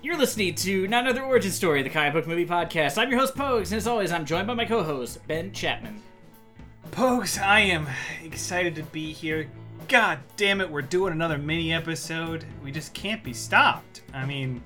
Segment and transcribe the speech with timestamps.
[0.00, 2.98] You're listening to Not Another Origin Story, the comic book movie podcast.
[2.98, 6.00] I'm your host, Pogues, and as always, I'm joined by my co-host, Ben Chapman.
[6.92, 7.88] Pogues, I am
[8.22, 9.50] excited to be here.
[9.88, 12.44] God damn it, we're doing another mini episode.
[12.62, 14.02] We just can't be stopped.
[14.14, 14.62] I mean,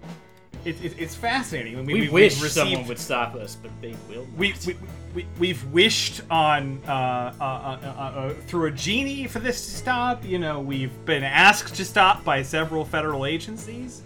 [0.67, 1.83] it, it, it's fascinating.
[1.87, 4.27] We, we, wish we've received, someone would stop us, but they will.
[4.37, 4.77] We, we,
[5.15, 9.77] we, we've wished on uh uh, uh, uh, uh, through a genie for this to
[9.79, 10.27] stop.
[10.27, 14.03] You know, we've been asked to stop by several federal agencies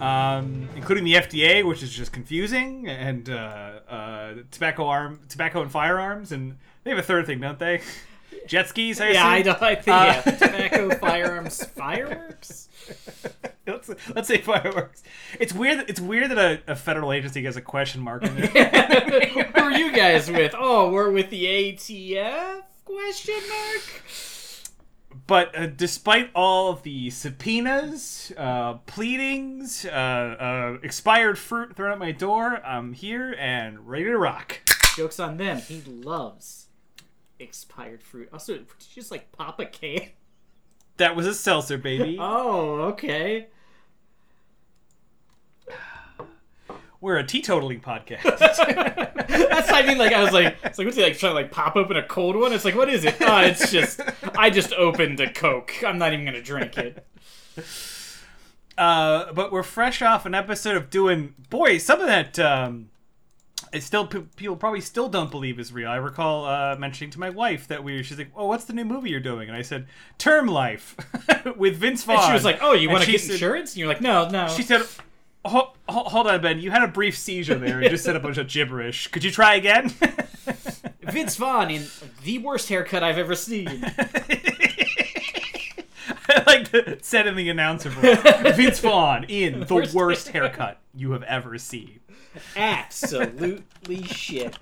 [0.00, 5.70] um, including the FDA, which is just confusing, and uh, uh, tobacco arm, tobacco and
[5.70, 7.80] firearms, and they have a third thing, don't they?
[8.46, 9.00] Jet skis.
[9.00, 9.60] I yeah, I don't.
[9.60, 12.68] I think uh, yeah, tobacco, firearms, fireworks.
[13.66, 15.02] let's let's say fireworks.
[15.38, 15.88] It's weird.
[15.88, 18.46] It's weird that a, a federal agency has a question mark in there.
[19.54, 20.54] Who are you guys with?
[20.56, 22.62] Oh, we're with the ATF?
[22.84, 24.02] Question mark.
[25.30, 32.10] But uh, despite all the subpoenas, uh, pleadings, uh, uh, expired fruit thrown at my
[32.10, 34.58] door, I'm here and ready to rock.
[34.96, 35.58] Jokes on them.
[35.58, 36.66] He loves
[37.38, 38.28] expired fruit.
[38.32, 40.08] Also, did you just like pop a can?
[40.96, 42.16] That was a seltzer, baby.
[42.18, 43.46] oh, okay.
[47.00, 48.22] We're a teetotaling podcast.
[49.28, 49.98] That's what I mean.
[49.98, 52.02] Like I was like, it's like what's he like trying to like pop open a
[52.02, 52.52] cold one?
[52.52, 53.16] It's like what is it?
[53.20, 54.00] Oh, it's just
[54.36, 55.72] I just opened a Coke.
[55.84, 57.06] I'm not even gonna drink it.
[58.76, 62.38] Uh, but we're fresh off an episode of doing boy some of that.
[62.38, 62.90] Um,
[63.72, 65.88] it's still people probably still don't believe is real.
[65.88, 68.02] I recall uh, mentioning to my wife that we.
[68.02, 69.86] She's like, "Oh, what's the new movie you're doing?" And I said,
[70.18, 70.96] "Term Life,"
[71.56, 72.16] with Vince Vaughn.
[72.16, 74.28] And she was like, "Oh, you want to get said, insurance?" And you're like, "No,
[74.28, 74.82] no." She said,
[75.44, 75.70] Hold,
[76.10, 76.60] hold on, Ben.
[76.60, 79.08] You had a brief seizure there and just said a bunch of gibberish.
[79.08, 79.88] Could you try again?
[81.02, 81.86] Vince Vaughn in
[82.22, 83.84] the worst haircut I've ever seen.
[86.28, 88.20] I like to said in the announcer voice.
[88.56, 92.00] Vince Vaughn in the worst, worst haircut you have ever seen.
[92.56, 94.56] Absolutely shit.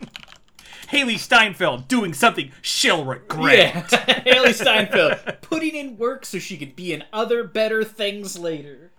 [0.93, 3.75] Hailee Steinfeld doing something she'll regret.
[3.93, 4.23] Yeah.
[4.25, 8.91] Hailee Steinfeld putting in work so she could be in other better things later.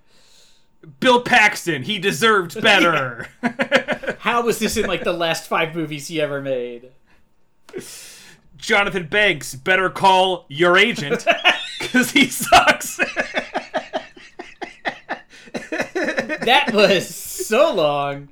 [0.99, 3.27] Bill Paxton, he deserved better.
[4.19, 6.91] How was this in like the last five movies he ever made?
[8.57, 11.25] Jonathan Banks, better call your agent
[11.79, 12.97] because he sucks.
[16.45, 18.29] that was so long.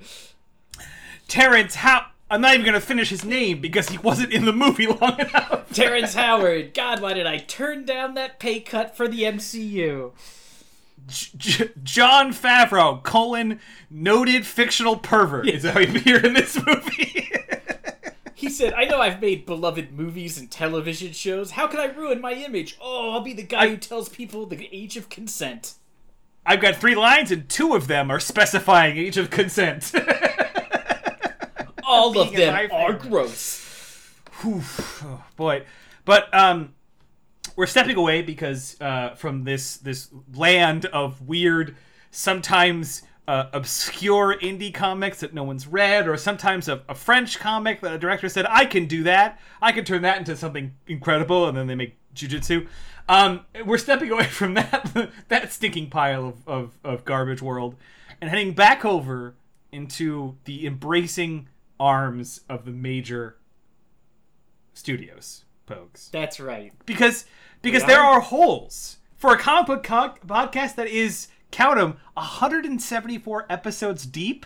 [1.27, 4.87] Terrence How I'm not even gonna finish his name because he wasn't in the movie
[4.87, 5.71] long enough.
[5.71, 6.73] Terrence Howard.
[6.73, 10.11] God, why did I turn down that pay cut for the MCU?
[11.07, 13.59] J- Jon Favreau, colon,
[13.89, 15.53] noted fictional pervert, yeah.
[15.53, 17.31] is how you appear in this movie.
[18.35, 21.51] he said, I know I've made beloved movies and television shows.
[21.51, 22.77] How can I ruin my image?
[22.81, 25.75] Oh, I'll be the guy I- who tells people the age of consent.
[26.45, 29.91] I've got three lines, and two of them are specifying age of consent.
[31.83, 33.65] All of them are gross.
[34.41, 34.61] Whew,
[35.03, 35.63] oh, boy.
[36.05, 36.73] But, um,
[37.55, 41.75] we're stepping away because uh, from this this land of weird,
[42.11, 47.81] sometimes uh, obscure indie comics that no one's read, or sometimes a, a, French comic
[47.81, 49.39] that a director said, "I can do that.
[49.61, 52.67] I can turn that into something incredible," and then they make jujitsu.
[53.09, 57.75] Um, we're stepping away from that that stinking pile of, of, of garbage world,
[58.21, 59.35] and heading back over
[59.71, 63.37] into the embracing arms of the major
[64.73, 65.43] studios.
[65.67, 66.09] Pogues.
[66.11, 66.73] That's right.
[66.85, 67.25] Because
[67.61, 73.45] because there are holes for a comic book co- podcast that is count them 174
[73.49, 74.45] episodes deep.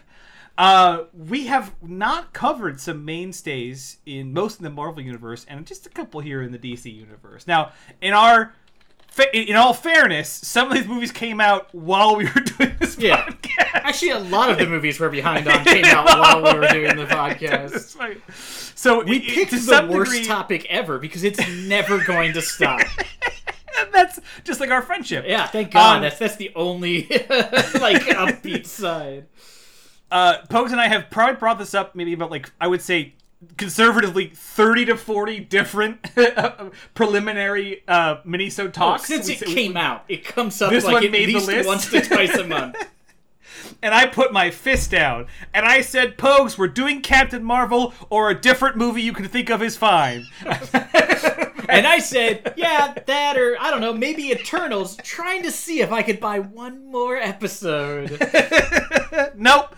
[0.58, 5.86] Uh, we have not covered some mainstays in most of the Marvel universe, and just
[5.86, 7.48] a couple here in the DC universe.
[7.48, 7.72] Now,
[8.02, 8.54] in our
[9.34, 13.30] in all fairness, some of these movies came out while we were doing this yeah.
[13.74, 16.06] Actually, a lot of the movies we're behind on came out
[16.42, 17.98] while we were doing the podcast.
[18.76, 20.26] So we picked the worst degree...
[20.26, 22.82] topic ever because it's never going to stop.
[23.92, 25.26] that's just like our friendship.
[25.28, 25.98] Yeah, thank God.
[25.98, 29.28] Um, that's that's the only like upbeat side.
[30.10, 33.16] Uh, Pogues and I have probably brought this up maybe about like I would say
[33.58, 36.06] conservatively 30 to 40 different
[36.94, 40.72] preliminary uh minisode oh, talks oh, since we, it came we, out it comes up
[40.72, 42.76] like at least once to twice a month
[43.82, 48.30] and I put my fist down and I said, Pogues, we're doing Captain Marvel or
[48.30, 50.26] a different movie you can think of is fine.
[50.46, 55.92] and I said, yeah, that or I don't know, maybe Eternals, trying to see if
[55.92, 58.12] I could buy one more episode.
[59.36, 59.76] nope.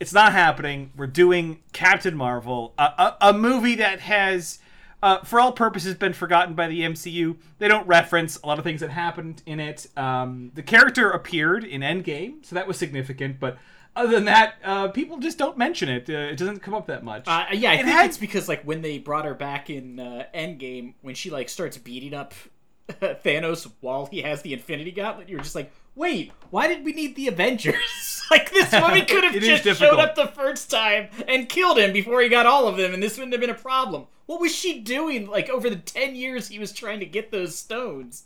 [0.00, 0.90] It's not happening.
[0.96, 4.58] We're doing Captain Marvel, a, a, a movie that has,
[5.04, 7.36] uh, for all purposes, been forgotten by the MCU.
[7.58, 9.86] They don't reference a lot of things that happened in it.
[9.96, 13.58] Um, the character appeared in Endgame, so that was significant, but
[13.96, 16.10] other than that, uh, people just don't mention it.
[16.10, 17.24] Uh, it doesn't come up that much.
[17.28, 20.00] Uh, yeah, I It think had- it's because like when they brought her back in
[20.00, 22.34] uh, Endgame, when she like starts beating up
[22.88, 27.16] Thanos while he has the Infinity Gauntlet, you're just like, wait, why did we need
[27.16, 28.22] the Avengers?
[28.30, 32.20] like this woman could have just showed up the first time and killed him before
[32.20, 34.06] he got all of them, and this wouldn't have been a problem.
[34.26, 37.56] What was she doing like over the ten years he was trying to get those
[37.56, 38.24] stones?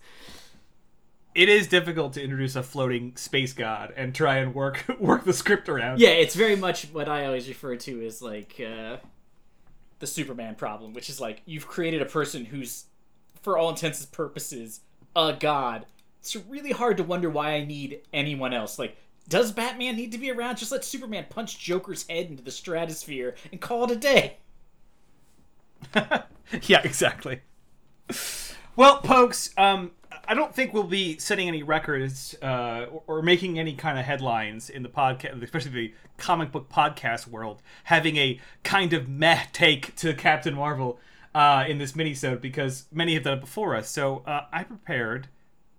[1.38, 5.32] it is difficult to introduce a floating space god and try and work work the
[5.32, 6.00] script around.
[6.00, 8.96] Yeah, it's very much what I always refer to as like uh,
[10.00, 12.86] the Superman problem, which is like you've created a person who's,
[13.40, 14.80] for all intents and purposes,
[15.14, 15.86] a god.
[16.20, 18.78] It's really hard to wonder why I need anyone else.
[18.78, 18.96] Like,
[19.28, 20.56] does Batman need to be around?
[20.56, 24.38] Just let Superman punch Joker's head into the stratosphere and call it a day.
[26.62, 27.40] yeah, exactly.
[28.74, 29.92] Well, folks, um,
[30.26, 34.04] I don't think we'll be setting any records uh, or, or making any kind of
[34.04, 39.44] headlines in the podcast, especially the comic book podcast world, having a kind of meh
[39.52, 40.98] take to Captain Marvel
[41.34, 43.88] uh, in this minisode because many have done it before us.
[43.88, 45.28] So uh, I prepared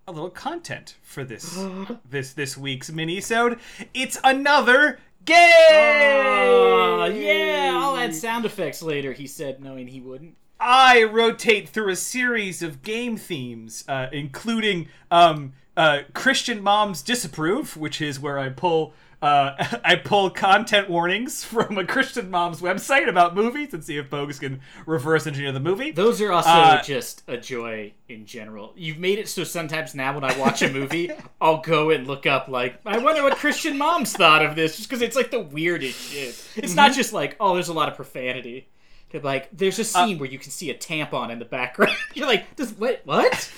[0.09, 1.63] a little content for this
[2.09, 3.59] this this week's minisode.
[3.93, 5.37] It's another game.
[5.37, 10.35] Oh, yeah, I'll add sound effects later, he said, knowing he wouldn't.
[10.59, 17.77] I rotate through a series of game themes, uh, including um, uh, Christian moms disapprove,
[17.77, 19.51] which is where I pull uh,
[19.83, 24.39] I pull content warnings from a Christian mom's website about movies and see if Bogus
[24.39, 25.91] can reverse engineer the movie.
[25.91, 28.73] Those are also Uh, just a joy in general.
[28.77, 31.11] You've made it so sometimes now when I watch a movie,
[31.41, 34.89] I'll go and look up like I wonder what Christian moms thought of this, just
[34.89, 36.29] because it's like the weirdest shit.
[36.29, 36.75] It's Mm-hmm.
[36.75, 38.67] not just like oh, there's a lot of profanity.
[39.11, 41.95] They're Like there's a Uh, scene where you can see a tampon in the background.
[42.13, 43.01] You're like, does what?
[43.05, 43.51] What?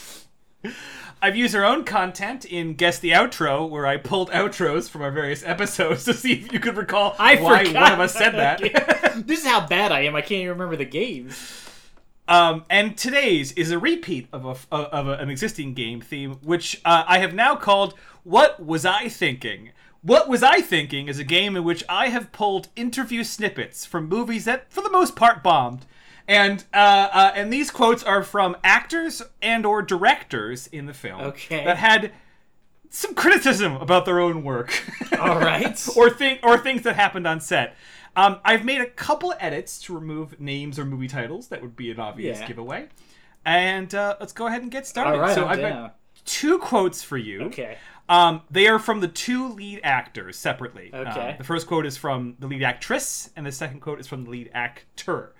[1.23, 5.11] I've used our own content in Guess the Outro, where I pulled outros from our
[5.11, 7.83] various episodes to see if you could recall I why forgot.
[7.83, 8.59] one of us said that.
[9.27, 10.15] this is how bad I am.
[10.15, 11.67] I can't even remember the games.
[12.27, 16.81] Um, and today's is a repeat of, a, of a, an existing game theme, which
[16.85, 17.93] uh, I have now called
[18.23, 19.71] "What Was I Thinking."
[20.03, 24.09] What was I thinking is a game in which I have pulled interview snippets from
[24.09, 25.85] movies that, for the most part, bombed,
[26.27, 26.77] and uh,
[27.11, 31.63] uh, and these quotes are from actors and or directors in the film Okay.
[31.65, 32.11] that had
[32.89, 34.73] some criticism about their own work.
[35.19, 35.81] All right.
[35.95, 37.75] or thing or things that happened on set.
[38.15, 41.47] Um, I've made a couple edits to remove names or movie titles.
[41.47, 42.47] That would be an obvious Yeah.
[42.47, 42.89] giveaway.
[43.45, 45.13] And uh, let's go ahead and get started.
[45.13, 45.71] All right, so I've down.
[45.83, 45.95] got
[46.25, 47.43] two quotes for you.
[47.43, 47.77] Okay.
[48.09, 50.91] Um, they are from the two lead actors separately.
[50.93, 51.29] Okay.
[51.31, 54.25] Um, the first quote is from the lead actress, and the second quote is from
[54.25, 55.33] the lead actor.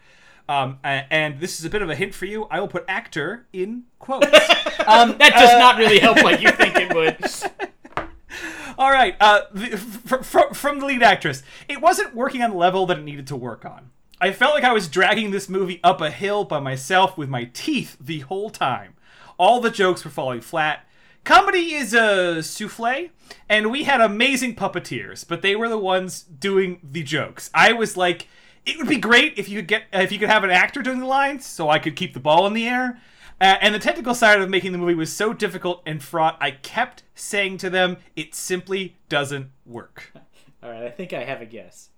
[0.50, 2.46] Um, and this is a bit of a hint for you.
[2.52, 4.26] I will put actor in quotes.
[4.86, 7.18] um, That does not really help like you think it would.
[8.78, 12.58] All right, uh, the, fr- fr- from the lead actress, it wasn't working on the
[12.58, 13.92] level that it needed to work on.
[14.20, 17.46] I felt like I was dragging this movie up a hill by myself with my
[17.54, 18.94] teeth the whole time.
[19.38, 20.86] All the jokes were falling flat.
[21.24, 23.10] Comedy is a souffle,
[23.48, 27.50] and we had amazing puppeteers, but they were the ones doing the jokes.
[27.54, 28.28] I was like,
[28.66, 31.00] it would be great if you could get if you could have an actor doing
[31.00, 33.00] the lines, so I could keep the ball in the air.
[33.40, 36.38] Uh, and the technical side of making the movie was so difficult and fraught.
[36.40, 40.14] I kept saying to them, "It simply doesn't work."
[40.64, 41.90] All right, I think I have a guess.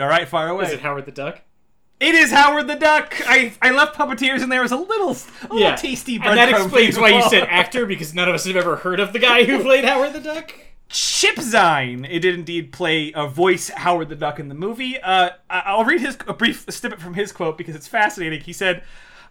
[0.00, 0.64] All right, fire away.
[0.64, 1.42] Is it Howard the Duck?
[2.00, 3.14] It is Howard the Duck.
[3.28, 5.16] I I left puppeteers, and there was a little,
[5.48, 8.56] a little tasty and that explains why you said actor because none of us have
[8.56, 10.52] ever heard of the guy who played Howard the Duck.
[10.88, 12.06] Chip Zien.
[12.08, 14.98] It did indeed play a voice Howard the Duck in the movie.
[15.00, 18.40] Uh, I'll read his a brief snippet from his quote because it's fascinating.
[18.40, 18.82] He said,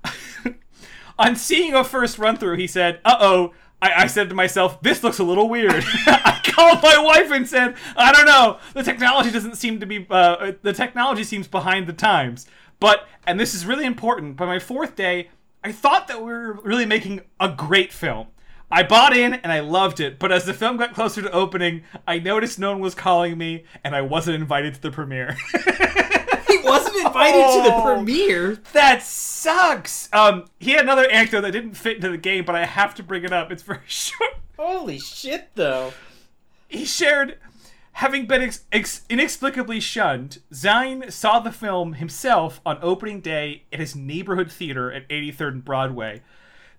[1.19, 4.81] "On seeing a first run through, he said, "Uh oh." I, I said to myself,
[4.81, 8.59] "This looks a little weird." I called my wife and said, "I don't know.
[8.73, 10.05] The technology doesn't seem to be.
[10.09, 12.47] Uh, the technology seems behind the times."
[12.79, 14.35] But and this is really important.
[14.35, 15.29] By my fourth day,
[15.63, 18.27] I thought that we were really making a great film.
[18.73, 21.83] I bought in and I loved it, but as the film got closer to opening,
[22.07, 25.37] I noticed no one was calling me and I wasn't invited to the premiere.
[26.47, 27.81] He wasn't invited to the Oh.
[27.95, 28.57] premiere.
[28.73, 30.07] that sucks.
[30.13, 33.03] Um, he had another anecdote that didn't fit into the game, but I have to
[33.03, 33.51] bring it up.
[33.51, 34.35] It's very short.
[34.57, 35.93] Holy shit, though.
[36.67, 37.37] He shared,
[37.93, 43.79] having been ex- ex- inexplicably shunned, Zien saw the film himself on opening day at
[43.79, 46.21] his neighborhood theater at 83rd and Broadway.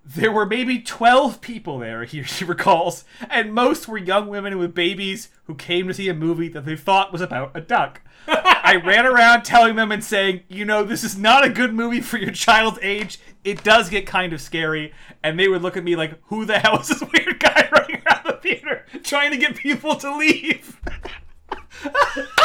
[0.04, 4.75] There were maybe 12 people there, he, he recalls, and most were young women with
[4.75, 8.02] babies who came to see a movie that they thought was about a duck.
[8.26, 12.00] I ran around telling them and saying, you know, this is not a good movie
[12.00, 13.18] for your child's age.
[13.44, 14.92] It does get kind of scary.
[15.23, 18.02] And they would look at me like, who the hell is this weird guy running
[18.06, 20.80] around the theater trying to get people to leave?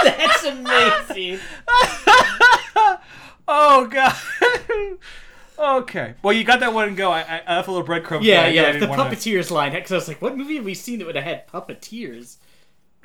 [0.03, 1.39] That's amazing.
[3.47, 4.15] oh god.
[5.59, 6.15] Okay.
[6.23, 7.11] Well, you got that one and go.
[7.11, 8.23] I, I, I left a little breadcrumb.
[8.23, 8.71] Yeah, yeah.
[8.77, 11.25] The puppeteers line, because I was like, what movie have we seen that would have
[11.25, 12.37] had puppeteers?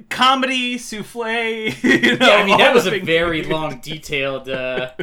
[0.08, 1.24] comedy souffle.
[1.82, 4.48] You know, Yeah, I mean that was a very long, detailed.
[4.48, 4.92] uh...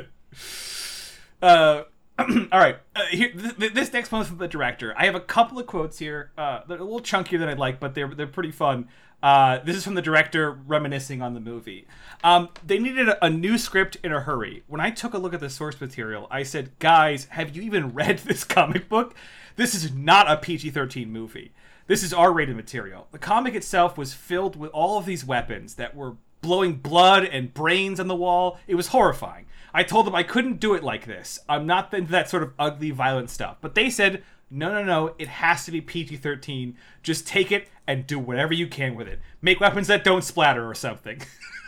[1.41, 1.85] Uh,
[2.51, 2.77] all right.
[2.95, 4.93] Uh, here, th- th- this next one is from the director.
[4.97, 6.31] I have a couple of quotes here.
[6.37, 8.87] Uh, they're a little chunkier than I'd like, but they're they're pretty fun.
[9.23, 11.87] Uh, this is from the director reminiscing on the movie.
[12.23, 14.63] Um, they needed a, a new script in a hurry.
[14.67, 17.93] When I took a look at the source material, I said, "Guys, have you even
[17.93, 19.15] read this comic book?
[19.55, 21.51] This is not a PG-13 movie.
[21.87, 23.07] This is R-rated material.
[23.11, 27.53] The comic itself was filled with all of these weapons that were blowing blood and
[27.53, 28.59] brains on the wall.
[28.67, 29.45] It was horrifying.
[29.73, 31.39] I told them I couldn't do it like this.
[31.47, 33.57] I'm not into that sort of ugly, violent stuff.
[33.61, 36.75] But they said, no, no, no, it has to be PG 13.
[37.03, 39.21] Just take it and do whatever you can with it.
[39.41, 41.21] Make weapons that don't splatter or something.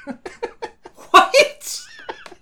[1.13, 1.81] What?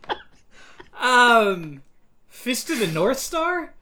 [0.99, 1.83] um,
[2.29, 3.73] Fist of the North Star.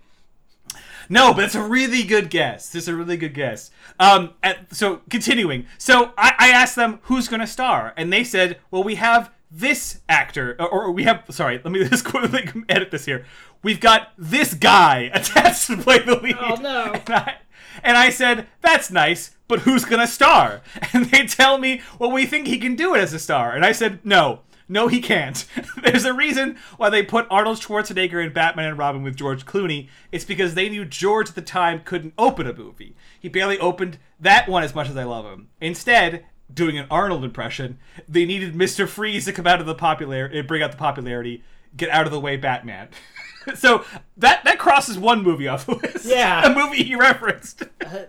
[1.10, 2.70] No, but it's a really good guess.
[2.70, 3.72] This is a really good guess.
[4.00, 8.24] Um, at, so continuing, so I, I asked them who's going to star, and they
[8.24, 11.24] said, "Well, we have this actor, or, or we have.
[11.30, 13.26] Sorry, let me just quickly edit this here.
[13.64, 16.94] We've got this guy attached to play the lead." Oh, no.
[17.06, 17.36] And I,
[17.84, 20.62] and I said, "That's nice, but who's going to star?"
[20.94, 23.66] And they tell me, "Well, we think he can do it as a star," and
[23.66, 25.46] I said, "No." No, he can't.
[25.84, 29.90] There's a reason why they put Arnold Schwarzenegger in Batman and Robin with George Clooney.
[30.12, 32.96] It's because they knew George at the time couldn't open a movie.
[33.20, 35.50] He barely opened that one as much as I love him.
[35.60, 36.24] Instead,
[36.54, 38.88] doing an Arnold impression, they needed Mr.
[38.88, 41.44] Freeze to come out of the popularity, eh, bring out the popularity,
[41.76, 42.90] get out of the way Batman.
[43.56, 43.84] so
[44.18, 46.06] that that crosses one movie off the list.
[46.06, 46.46] Yeah.
[46.52, 47.64] a movie he referenced.
[47.84, 48.06] Uh,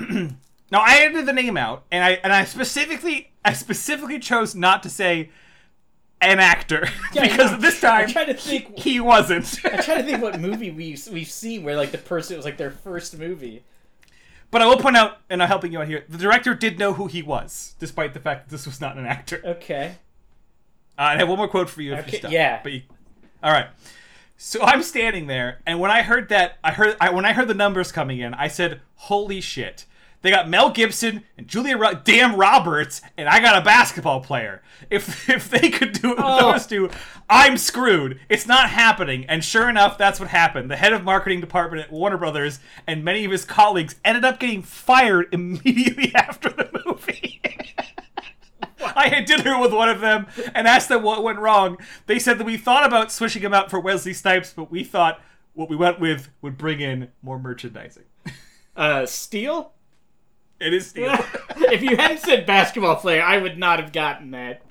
[0.00, 0.28] uh,
[0.70, 4.82] Now I edited the name out, and I and I specifically I specifically chose not
[4.82, 5.30] to say
[6.20, 7.58] an actor Yeah, because know.
[7.58, 8.78] this time I'm trying to think.
[8.78, 9.60] he wasn't.
[9.64, 12.44] I'm trying to think what movie we've we've seen where like the person it was
[12.44, 13.62] like their first movie.
[14.50, 16.92] but I will point out, and I'm helping you out here, the director did know
[16.94, 19.40] who he was, despite the fact that this was not an actor.
[19.44, 19.96] Uh, Okay.
[20.98, 21.94] I have one more quote for you.
[21.94, 22.32] If Okay, you stop.
[22.32, 22.60] yeah.
[22.62, 22.82] But you,
[23.42, 23.68] all right.
[24.36, 27.46] So I'm standing there, and when I heard that, I heard I, when I heard
[27.48, 29.84] the numbers coming in, I said, "Holy shit!"
[30.20, 34.62] They got Mel Gibson and Julia Ro- Damn Roberts, and I got a basketball player.
[34.90, 36.52] If if they could do it with Oh.
[36.52, 36.90] those two,
[37.30, 38.18] I'm screwed.
[38.28, 39.26] It's not happening.
[39.26, 40.70] And sure enough, that's what happened.
[40.70, 44.40] The head of marketing department at Warner Brothers and many of his colleagues ended up
[44.40, 47.40] getting fired immediately after the movie.
[48.80, 51.78] I had dinner with one of them and asked them what went wrong.
[52.06, 55.20] They said that we thought about switching him out for Wesley Snipes, but we thought
[55.54, 58.04] what we went with would bring in more merchandising.
[58.76, 59.72] Uh, Steel.
[60.60, 61.12] It is Steel.
[61.56, 64.62] if you hadn't said basketball player, I would not have gotten that.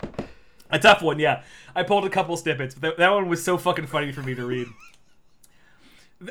[0.70, 1.44] a tough one, yeah.
[1.75, 4.36] I pulled a couple snippets, but that, that one was so fucking funny for me
[4.36, 4.67] to read.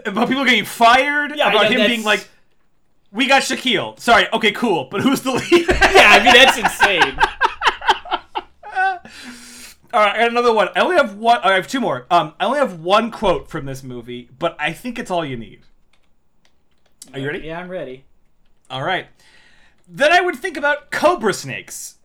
[0.05, 2.29] About people getting fired, Yeah, about know, him that's- being like,
[3.13, 3.99] we got Shaquille.
[4.01, 5.43] Sorry, okay, cool, but who's the lead?
[5.97, 7.19] Yeah, I mean that's insane.
[9.95, 10.69] All right, I got another one.
[10.77, 11.39] I only have one.
[11.43, 12.05] I have two more.
[12.11, 15.37] Um, I only have one quote from this movie, but I think it's all you
[15.39, 15.61] need.
[17.15, 17.39] Are you ready?
[17.47, 18.05] Yeah, I'm ready.
[18.69, 19.07] All right.
[19.89, 21.97] Then I would think about cobra snakes.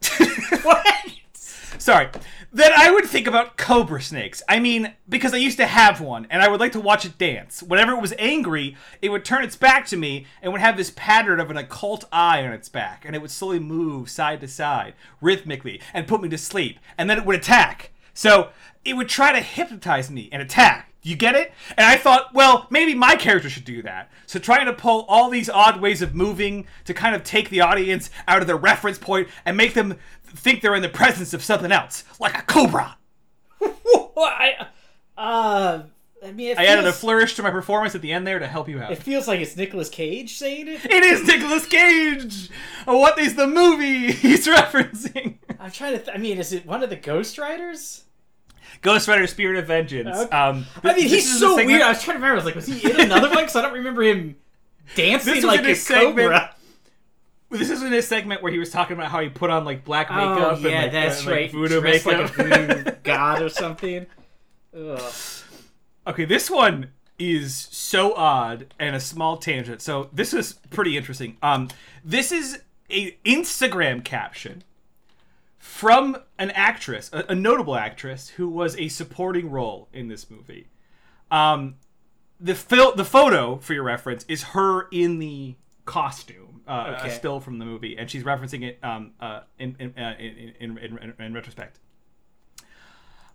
[0.61, 0.85] What?
[1.77, 2.09] Sorry.
[2.53, 4.43] Then I would think about cobra snakes.
[4.47, 7.17] I mean, because I used to have one, and I would like to watch it
[7.17, 7.63] dance.
[7.63, 10.91] Whenever it was angry, it would turn its back to me and would have this
[10.95, 14.47] pattern of an occult eye on its back, and it would slowly move side to
[14.47, 16.77] side, rhythmically, and put me to sleep.
[16.97, 17.91] And then it would attack.
[18.13, 18.49] So
[18.83, 20.90] it would try to hypnotize me and attack.
[21.03, 21.51] You get it?
[21.77, 24.11] And I thought, well, maybe my character should do that.
[24.27, 27.61] So trying to pull all these odd ways of moving to kind of take the
[27.61, 31.43] audience out of their reference point and make them think they're in the presence of
[31.43, 32.97] something else, like a cobra.
[34.17, 34.67] I,
[35.17, 35.83] uh,
[36.23, 38.47] I mean, it I added a flourish to my performance at the end there to
[38.47, 38.91] help you out.
[38.91, 40.85] It feels like it's Nicolas Cage saying it.
[40.85, 42.49] It is Nicolas Cage.
[42.85, 45.39] What is the movie he's referencing?
[45.59, 46.03] I'm trying to.
[46.03, 48.03] Th- I mean, is it one of the Ghost Riders?
[48.81, 50.17] Ghost Rider: Spirit of Vengeance.
[50.17, 50.35] Okay.
[50.35, 51.81] Um, I mean, he's so weird.
[51.81, 52.33] I was trying to remember.
[52.33, 53.37] I was like, was he in another one?
[53.39, 54.35] Because I don't remember him
[54.95, 56.55] dancing This like a segment- cobra.
[57.49, 59.83] This is in a segment where he was talking about how he put on like
[59.83, 61.51] black makeup Oh and yeah, like, that's and, like, right.
[61.51, 62.37] voodoo Dressed makeup.
[62.37, 64.05] like a voodoo god or something.
[64.77, 65.13] Ugh.
[66.07, 69.81] Okay, this one is so odd and a small tangent.
[69.81, 71.35] So this is pretty interesting.
[71.43, 71.67] Um,
[72.05, 74.63] this is a Instagram caption
[75.61, 80.67] from an actress, a, a notable actress who was a supporting role in this movie.
[81.29, 81.75] Um,
[82.39, 86.61] the fil- the photo for your reference is her in the costume.
[86.67, 90.15] uh, a still from the movie, and she's referencing it um, uh, in, in, uh,
[90.19, 91.79] in, in, in, in, in retrospect.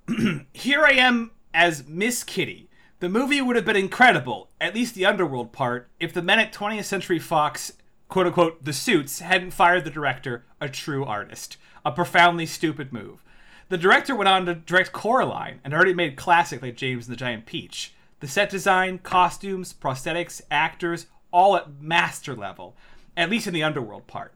[0.52, 2.68] Here I am as Miss Kitty.
[2.98, 6.52] The movie would have been incredible, at least the underworld part, if the men at
[6.52, 7.74] 20th Century Fox,
[8.08, 11.56] quote unquote, the suits, hadn't fired the director, a true artist.
[11.86, 13.22] A profoundly stupid move.
[13.68, 17.16] The director went on to direct Coraline and already made classic like James and the
[17.16, 17.94] Giant Peach.
[18.18, 22.74] The set design, costumes, prosthetics, actors, all at master level,
[23.16, 24.34] at least in the underworld part.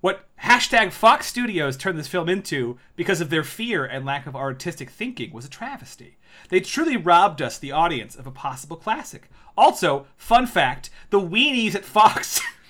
[0.00, 4.36] What hashtag Fox Studios turned this film into because of their fear and lack of
[4.36, 6.18] artistic thinking was a travesty.
[6.50, 9.28] They truly robbed us, the audience, of a possible classic.
[9.56, 12.40] Also, fun fact the weenies at Fox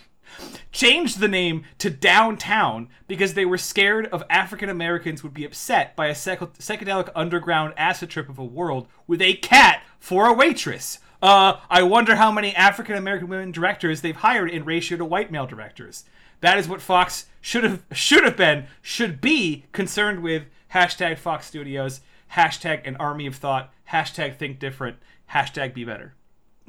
[0.71, 5.95] changed the name to Downtown because they were scared of African Americans would be upset
[5.95, 10.33] by a psych- psychedelic underground acid trip of a world with a cat for a
[10.33, 10.99] waitress.
[11.21, 15.31] Uh, I wonder how many African American women directors they've hired in ratio to white
[15.31, 16.05] male directors.
[16.41, 20.45] That is what Fox should have should have been should be concerned with.
[20.75, 22.01] Hashtag Fox Studios.
[22.33, 23.73] Hashtag an army of thought.
[23.93, 24.97] Hashtag think different.
[25.33, 26.15] Hashtag be better.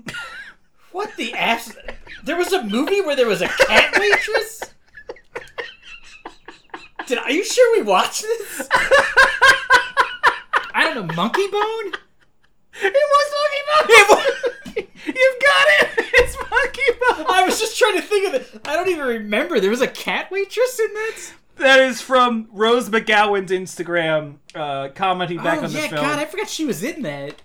[0.94, 1.76] What the ass?
[2.24, 4.62] There was a movie where there was a cat waitress.
[7.08, 8.68] Did are you sure we watched this?
[10.74, 11.94] I don't know, Monkey Bone.
[12.82, 14.86] It was Monkey Bone.
[15.06, 15.90] You've got it.
[16.16, 17.26] It's Monkey Bone.
[17.28, 18.62] I was just trying to think of it.
[18.68, 19.60] I don't even remember.
[19.60, 21.34] There was a cat waitress in that.
[21.58, 26.06] That is from Rose McGowan's Instagram, uh, commenting back oh on the yeah, film.
[26.06, 27.42] God, I forgot she was in that.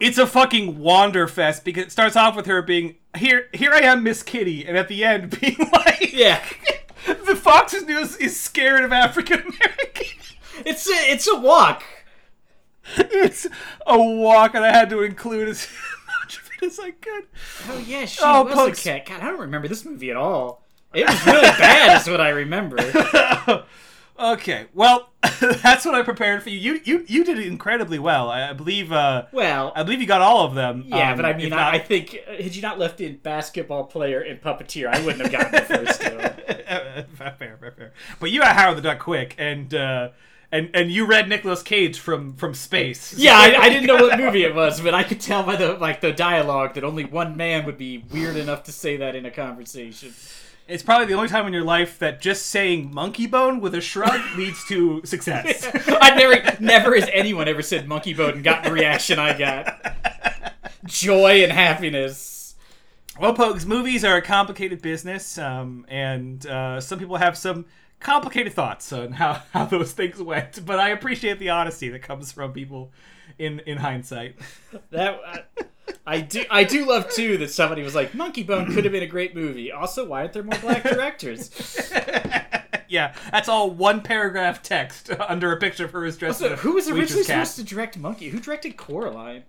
[0.00, 3.48] It's a fucking wanderfest because it starts off with her being here.
[3.52, 6.42] Here I am, Miss Kitty, and at the end being like, Yeah,
[7.06, 10.34] the Fox's News is scared of African Americans.
[10.64, 11.82] it's a it's a walk.
[12.96, 13.46] it's
[13.86, 15.66] a walk, and I had to include as
[16.22, 17.24] much of it as I could.
[17.68, 18.86] Oh yeah, she Oh, was Pokes.
[18.86, 19.06] a cat.
[19.06, 20.64] God, I don't remember this movie at all.
[20.94, 22.76] It was really bad, is what I remember.
[24.18, 26.58] Okay, well, that's what I prepared for you.
[26.58, 28.28] You you you did incredibly well.
[28.30, 28.90] I, I believe.
[28.90, 30.84] Uh, Well, I believe you got all of them.
[30.86, 33.84] yeah, Um, but I mean, I, I think uh, had you not left in basketball
[33.84, 36.18] player and puppeteer, I wouldn't have gotten the first two.
[37.16, 37.92] fair, fair, fair.
[38.18, 40.08] But you got Howard the Duck quick, and uh,
[40.50, 43.14] and and you read Nicolas Cage from from space.
[43.18, 45.74] Yeah, I, I didn't know what movie it was, but I could tell by the
[45.74, 49.26] like the dialogue that only one man would be weird enough to say that in
[49.26, 50.12] a conversation.
[50.68, 53.80] It's probably the only time in your life that just saying monkey bone with a
[53.80, 55.66] shrug leads to success.
[55.88, 60.54] I never, never has anyone ever said monkey bone and got the reaction I got.
[60.84, 62.54] Joy and happiness.
[63.18, 67.64] well, Pogues, movies are a complicated business, um, and uh, some people have some
[67.98, 70.64] complicated thoughts on how, how those things went.
[70.66, 72.92] But I appreciate the honesty that comes from people
[73.38, 74.36] in in hindsight.
[74.90, 75.62] That uh,
[76.06, 76.44] I do.
[76.50, 79.34] I do love too that somebody was like, "Monkey Bone could have been a great
[79.34, 81.50] movie." Also, why aren't there more black directors?
[82.88, 86.52] yeah, that's all one paragraph text under a picture of her as dressed So, as
[86.52, 88.30] a who was originally supposed to direct Monkey?
[88.30, 89.44] Who directed Coraline?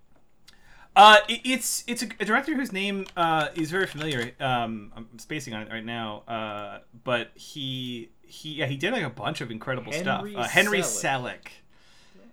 [0.96, 4.32] Uh, it, it's it's a, a director whose name uh, is very familiar.
[4.40, 6.24] Um, I'm spacing on it right now.
[6.28, 10.26] Uh, but he he yeah he did like a bunch of incredible Henry stuff.
[10.36, 11.04] Uh, Henry Selick.
[11.04, 11.48] Selick.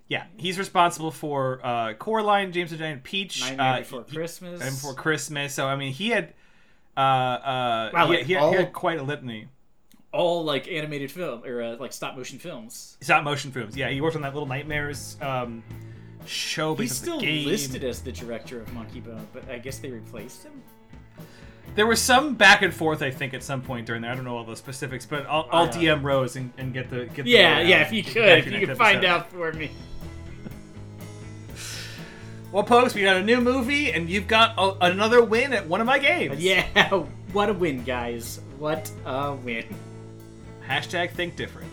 [0.08, 4.60] Yeah, he's responsible for uh, Coraline, James the Giant Peach, Nightmare uh, Before he- Christmas.
[4.60, 5.54] and Before Christmas.
[5.54, 6.32] So I mean, he had
[6.96, 9.48] uh, uh, Wow, he, like he had, all- he had quite a litany.
[10.12, 12.96] all like animated film or uh, like stop motion films.
[13.00, 13.76] Stop motion films.
[13.76, 15.64] Yeah, he worked on that Little Nightmares um,
[16.24, 16.74] show.
[16.76, 17.48] He's still the game.
[17.48, 20.62] listed as the director of Monkey Bone, but I guess they replaced him.
[21.74, 24.10] There was some back and forth, I think, at some point during there.
[24.10, 27.04] I don't know all the specifics, but I'll, I'll DM Rose and, and get the
[27.06, 27.24] get.
[27.24, 27.82] the, Yeah, uh, yeah.
[27.82, 29.70] If you could, if you next could find out for me.
[32.52, 35.80] Well, Pokes, we got a new movie, and you've got a, another win at one
[35.80, 36.42] of my games.
[36.42, 36.64] Yeah,
[37.32, 38.40] what a win, guys!
[38.58, 39.64] What a win.
[40.66, 41.70] Hashtag think different.